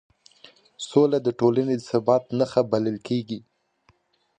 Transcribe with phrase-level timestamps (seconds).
[0.89, 3.39] سوله د ټولنې د ثبات نښه بلل کېږي